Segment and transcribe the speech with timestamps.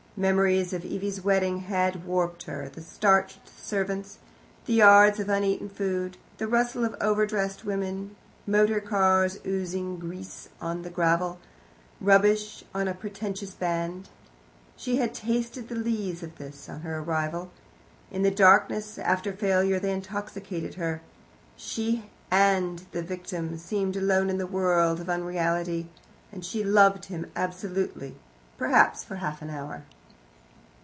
[0.17, 4.19] Memories of Evie's wedding had warped her, the starched servants,
[4.67, 10.83] the yards of uneaten food, the rustle of overdressed women, motor cars oozing grease on
[10.83, 11.39] the gravel,
[11.99, 14.09] rubbish on a pretentious band.
[14.75, 17.49] She had tasted the lees of this on her arrival:
[18.11, 21.01] in the darkness, after failure, they intoxicated her.
[21.55, 25.89] She and the victim seemed alone in a world of unreality,
[26.31, 28.17] and she loved him absolutely,
[28.57, 29.83] perhaps for half an hour.